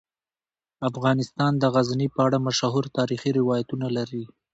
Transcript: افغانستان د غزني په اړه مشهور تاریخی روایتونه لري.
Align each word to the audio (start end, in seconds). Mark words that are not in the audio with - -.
افغانستان 0.89 1.51
د 1.57 1.63
غزني 1.73 2.07
په 2.15 2.19
اړه 2.27 2.37
مشهور 2.47 2.85
تاریخی 2.97 3.31
روایتونه 3.39 3.87
لري. 3.97 4.23